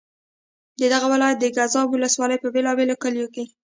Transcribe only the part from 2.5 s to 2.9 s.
بېلا